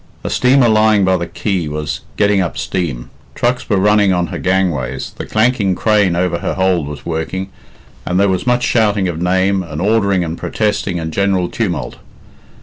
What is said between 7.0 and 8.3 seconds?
working, and there